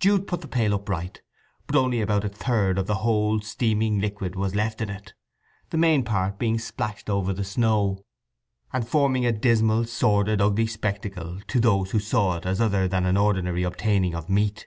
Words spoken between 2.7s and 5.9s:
of the whole steaming liquid was left in it, the